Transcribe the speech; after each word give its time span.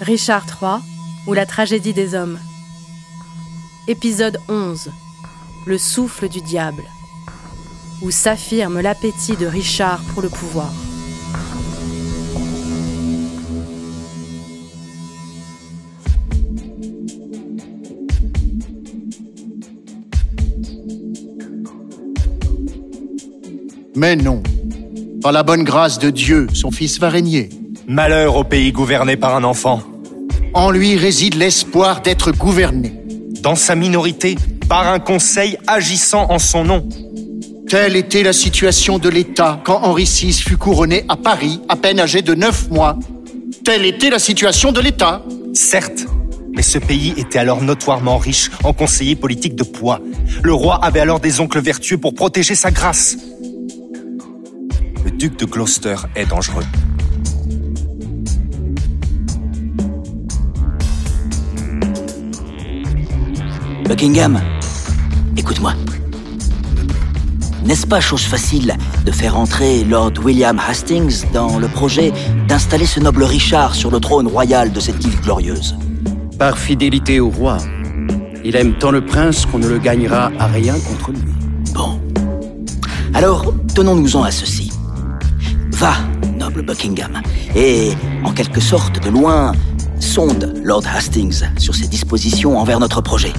Richard 0.00 0.44
III 0.60 0.82
ou 1.26 1.32
la 1.32 1.46
tragédie 1.46 1.94
des 1.94 2.14
hommes. 2.14 2.38
Épisode 3.88 4.38
11. 4.48 4.90
Le 5.66 5.78
souffle 5.78 6.28
du 6.28 6.40
diable. 6.42 6.82
Où 8.02 8.10
s'affirme 8.10 8.80
l'appétit 8.80 9.36
de 9.36 9.46
Richard 9.46 10.00
pour 10.12 10.22
le 10.22 10.28
pouvoir. 10.28 10.70
Mais 23.94 24.14
non. 24.14 24.42
Par 25.22 25.32
la 25.32 25.42
bonne 25.42 25.64
grâce 25.64 25.98
de 25.98 26.10
Dieu, 26.10 26.48
son 26.52 26.70
fils 26.70 27.00
va 27.00 27.08
régner. 27.08 27.48
Malheur 27.88 28.34
au 28.34 28.42
pays 28.42 28.72
gouverné 28.72 29.16
par 29.16 29.36
un 29.36 29.44
enfant. 29.44 29.80
En 30.54 30.70
lui 30.70 30.96
réside 30.96 31.34
l'espoir 31.34 32.00
d'être 32.00 32.32
gouverné. 32.32 32.92
Dans 33.42 33.54
sa 33.54 33.76
minorité, 33.76 34.34
par 34.68 34.88
un 34.88 34.98
conseil 34.98 35.56
agissant 35.68 36.26
en 36.28 36.40
son 36.40 36.64
nom. 36.64 36.88
Telle 37.68 37.94
était 37.94 38.24
la 38.24 38.32
situation 38.32 38.98
de 38.98 39.08
l'État 39.08 39.60
quand 39.62 39.82
Henri 39.84 40.02
VI 40.02 40.32
fut 40.32 40.56
couronné 40.56 41.04
à 41.08 41.16
Paris, 41.16 41.60
à 41.68 41.76
peine 41.76 42.00
âgé 42.00 42.22
de 42.22 42.34
neuf 42.34 42.68
mois. 42.70 42.98
Telle 43.64 43.86
était 43.86 44.10
la 44.10 44.18
situation 44.18 44.72
de 44.72 44.80
l'État. 44.80 45.22
Certes, 45.54 46.06
mais 46.56 46.62
ce 46.62 46.78
pays 46.78 47.14
était 47.16 47.38
alors 47.38 47.62
notoirement 47.62 48.18
riche 48.18 48.50
en 48.64 48.72
conseillers 48.72 49.14
politiques 49.14 49.54
de 49.54 49.62
poids. 49.62 50.00
Le 50.42 50.52
roi 50.52 50.84
avait 50.84 51.00
alors 51.00 51.20
des 51.20 51.38
oncles 51.38 51.60
vertueux 51.60 51.98
pour 51.98 52.14
protéger 52.14 52.56
sa 52.56 52.72
grâce. 52.72 53.16
Le 55.04 55.12
duc 55.12 55.38
de 55.38 55.44
Gloucester 55.44 55.96
est 56.16 56.26
dangereux. 56.26 56.64
Buckingham, 63.88 64.40
écoute-moi. 65.36 65.72
N'est-ce 67.64 67.86
pas 67.86 68.00
chose 68.00 68.22
facile 68.22 68.74
de 69.04 69.12
faire 69.12 69.38
entrer 69.38 69.84
Lord 69.84 70.12
William 70.24 70.58
Hastings 70.58 71.24
dans 71.32 71.58
le 71.58 71.68
projet 71.68 72.12
d'installer 72.48 72.86
ce 72.86 72.98
noble 72.98 73.22
Richard 73.22 73.76
sur 73.76 73.92
le 73.92 74.00
trône 74.00 74.26
royal 74.26 74.72
de 74.72 74.80
cette 74.80 75.04
île 75.04 75.20
glorieuse? 75.20 75.76
Par 76.36 76.58
fidélité 76.58 77.20
au 77.20 77.30
roi. 77.30 77.58
Il 78.44 78.56
aime 78.56 78.76
tant 78.76 78.90
le 78.90 79.04
prince 79.04 79.46
qu'on 79.46 79.58
ne 79.58 79.68
le 79.68 79.78
gagnera 79.78 80.32
à 80.38 80.46
rien 80.46 80.74
contre 80.74 81.12
lui. 81.12 81.32
Bon. 81.72 82.00
Alors, 83.14 83.54
tenons-nous-en 83.74 84.24
à 84.24 84.32
ceci. 84.32 84.72
Va, 85.70 85.94
noble 86.36 86.62
Buckingham, 86.62 87.22
et, 87.54 87.92
en 88.24 88.32
quelque 88.32 88.60
sorte 88.60 89.02
de 89.04 89.10
loin, 89.10 89.52
sonde 90.00 90.60
Lord 90.64 90.84
Hastings 90.92 91.44
sur 91.58 91.74
ses 91.74 91.86
dispositions 91.86 92.58
envers 92.58 92.80
notre 92.80 93.00
projet. 93.00 93.32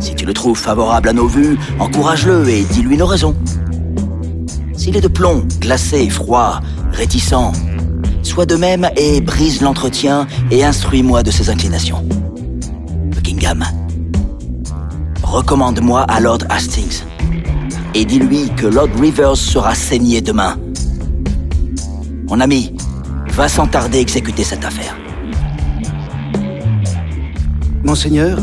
Si 0.00 0.14
tu 0.14 0.24
le 0.24 0.32
trouves 0.34 0.58
favorable 0.58 1.10
à 1.10 1.12
nos 1.12 1.26
vues, 1.26 1.58
encourage-le 1.78 2.48
et 2.48 2.64
dis-lui 2.64 2.96
nos 2.96 3.06
raisons. 3.06 3.34
S'il 4.74 4.96
est 4.96 5.00
de 5.00 5.08
plomb, 5.08 5.46
glacé, 5.60 6.08
froid, 6.08 6.60
réticent, 6.90 7.52
sois 8.22 8.46
de 8.46 8.56
même 8.56 8.88
et 8.96 9.20
brise 9.20 9.60
l'entretien 9.60 10.26
et 10.50 10.64
instruis-moi 10.64 11.22
de 11.22 11.30
ses 11.30 11.50
inclinations. 11.50 12.02
Buckingham, 13.14 13.64
recommande-moi 15.22 16.02
à 16.02 16.20
Lord 16.20 16.40
Hastings 16.48 17.02
et 17.94 18.04
dis-lui 18.04 18.50
que 18.56 18.66
Lord 18.66 18.90
Rivers 18.98 19.36
sera 19.36 19.74
saigné 19.74 20.20
demain. 20.20 20.56
Mon 22.28 22.40
ami, 22.40 22.72
va 23.32 23.48
sans 23.48 23.66
tarder 23.66 23.98
exécuter 23.98 24.44
cette 24.44 24.64
affaire. 24.64 24.96
Monseigneur, 27.84 28.38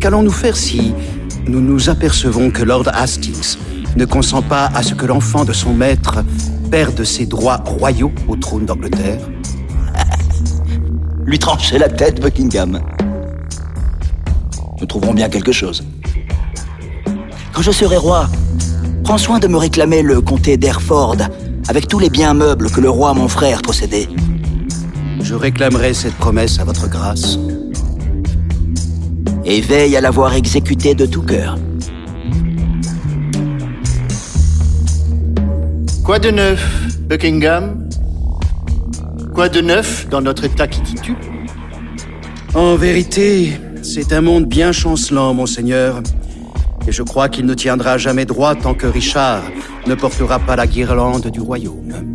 Qu'allons-nous 0.00 0.30
faire 0.30 0.56
si 0.56 0.94
nous 1.48 1.60
nous 1.60 1.88
apercevons 1.88 2.50
que 2.52 2.62
Lord 2.62 2.88
Hastings 2.92 3.56
ne 3.96 4.04
consent 4.04 4.42
pas 4.42 4.70
à 4.74 4.84
ce 4.84 4.94
que 4.94 5.06
l'enfant 5.06 5.44
de 5.44 5.52
son 5.52 5.74
maître 5.74 6.24
perde 6.70 7.02
ses 7.02 7.26
droits 7.26 7.60
royaux 7.64 8.12
au 8.28 8.36
trône 8.36 8.64
d'Angleterre? 8.64 9.18
Lui 11.24 11.38
trancher 11.40 11.78
la 11.78 11.88
tête, 11.88 12.20
Buckingham. 12.20 12.80
Nous 14.80 14.86
trouverons 14.86 15.14
bien 15.14 15.28
quelque 15.28 15.50
chose. 15.50 15.82
Quand 17.52 17.62
je 17.62 17.72
serai 17.72 17.96
roi, 17.96 18.28
prends 19.02 19.18
soin 19.18 19.40
de 19.40 19.48
me 19.48 19.56
réclamer 19.56 20.02
le 20.02 20.20
comté 20.20 20.56
d'Hereford 20.56 21.16
avec 21.68 21.88
tous 21.88 21.98
les 21.98 22.08
biens 22.08 22.34
meubles 22.34 22.70
que 22.70 22.80
le 22.80 22.88
roi 22.88 23.14
mon 23.14 23.26
frère 23.26 23.62
possédait. 23.62 24.08
Je 25.20 25.34
réclamerai 25.34 25.92
cette 25.92 26.14
promesse 26.14 26.60
à 26.60 26.64
votre 26.64 26.88
grâce 26.88 27.36
et 29.48 29.62
veille 29.62 29.96
à 29.96 30.02
l'avoir 30.02 30.34
exécuté 30.34 30.94
de 30.94 31.06
tout 31.06 31.22
cœur. 31.22 31.56
Quoi 36.04 36.18
de 36.18 36.30
neuf, 36.30 36.86
Buckingham? 37.08 37.88
Quoi 39.34 39.48
de 39.48 39.62
neuf 39.62 40.06
dans 40.10 40.20
notre 40.20 40.44
état 40.44 40.66
qui 40.66 40.82
titube 40.82 41.16
En 42.54 42.76
vérité, 42.76 43.58
c'est 43.82 44.12
un 44.12 44.20
monde 44.20 44.44
bien 44.44 44.70
chancelant, 44.72 45.32
monseigneur. 45.32 46.02
Et 46.86 46.92
je 46.92 47.02
crois 47.02 47.30
qu'il 47.30 47.46
ne 47.46 47.54
tiendra 47.54 47.96
jamais 47.96 48.26
droit 48.26 48.54
tant 48.54 48.74
que 48.74 48.86
Richard 48.86 49.42
ne 49.86 49.94
portera 49.94 50.38
pas 50.38 50.56
la 50.56 50.66
guirlande 50.66 51.28
du 51.28 51.40
royaume. 51.40 52.12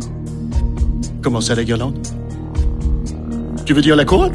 Comment 1.20 1.40
ça, 1.40 1.56
la 1.56 1.64
guirlande? 1.64 1.98
Tu 3.64 3.72
veux 3.72 3.82
dire 3.82 3.96
la 3.96 4.04
couronne? 4.04 4.34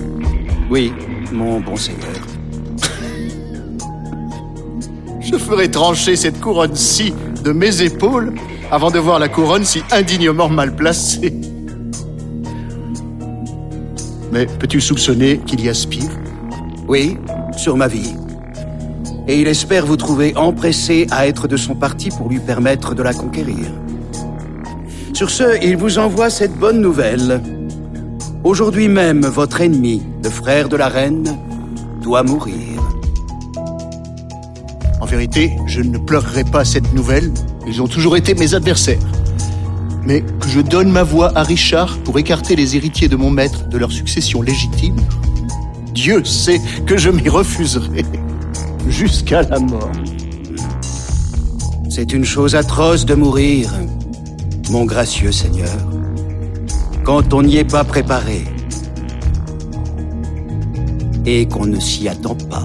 Oui, 0.70 0.92
mon 1.32 1.62
bon 1.62 1.78
seigneur. 1.78 2.39
Je 5.32 5.38
ferai 5.38 5.70
trancher 5.70 6.16
cette 6.16 6.40
couronne-ci 6.40 7.14
de 7.44 7.52
mes 7.52 7.84
épaules 7.84 8.34
avant 8.72 8.90
de 8.90 8.98
voir 8.98 9.20
la 9.20 9.30
couronne 9.30 9.64
si 9.64 9.84
indignement 9.92 10.50
mal 10.50 10.76
placée. 10.76 11.34
Mais 14.32 14.48
peux-tu 14.48 14.82
soupçonner 14.82 15.40
qu'il 15.46 15.62
y 15.62 15.70
aspire 15.70 16.10
Oui, 16.88 17.18
sur 17.56 17.78
ma 17.78 17.88
vie. 17.88 18.16
Et 19.28 19.40
il 19.40 19.48
espère 19.48 19.86
vous 19.86 19.98
trouver 19.98 20.36
empressé 20.36 21.06
à 21.12 21.28
être 21.28 21.48
de 21.48 21.58
son 21.58 21.76
parti 21.76 22.10
pour 22.10 22.30
lui 22.30 22.40
permettre 22.40 22.96
de 22.96 23.04
la 23.04 23.14
conquérir. 23.14 23.68
Sur 25.14 25.30
ce, 25.30 25.64
il 25.64 25.78
vous 25.78 26.00
envoie 26.00 26.32
cette 26.32 26.56
bonne 26.56 26.82
nouvelle. 26.82 27.42
Aujourd'hui 28.44 28.88
même, 28.88 29.22
votre 29.22 29.62
ennemi, 29.62 30.02
le 30.24 30.30
frère 30.32 30.70
de 30.70 30.78
la 30.78 30.88
reine, 30.88 31.38
doit 32.02 32.24
mourir. 32.24 32.79
Vérité, 35.10 35.58
je 35.66 35.82
ne 35.82 35.98
pleurerai 35.98 36.44
pas 36.44 36.64
cette 36.64 36.94
nouvelle. 36.94 37.34
Ils 37.66 37.82
ont 37.82 37.88
toujours 37.88 38.16
été 38.16 38.36
mes 38.36 38.54
adversaires. 38.54 39.00
Mais 40.06 40.22
que 40.22 40.48
je 40.48 40.62
donne 40.62 40.92
ma 40.92 41.02
voix 41.02 41.32
à 41.36 41.42
Richard 41.42 41.98
pour 42.04 42.20
écarter 42.20 42.56
les 42.56 42.76
héritiers 42.76 43.08
de 43.08 43.16
mon 43.16 43.32
maître 43.32 43.68
de 43.68 43.78
leur 43.80 43.92
succession 43.92 44.44
légitime, 44.44 44.98
Dieu 45.94 46.24
sait 46.24 46.62
que 46.86 46.96
je 46.96 47.10
m'y 47.10 47.28
refuserai 47.28 48.06
jusqu'à 48.88 49.42
la 49.42 49.58
mort. 49.58 49.92
C'est 51.90 52.14
une 52.14 52.24
chose 52.24 52.54
atroce 52.54 53.04
de 53.04 53.16
mourir, 53.16 53.72
mon 54.70 54.86
gracieux 54.86 55.32
Seigneur, 55.32 55.76
quand 57.04 57.34
on 57.34 57.42
n'y 57.42 57.58
est 57.58 57.70
pas 57.70 57.84
préparé 57.84 58.44
et 61.26 61.48
qu'on 61.48 61.66
ne 61.66 61.80
s'y 61.80 62.08
attend 62.08 62.36
pas. 62.36 62.64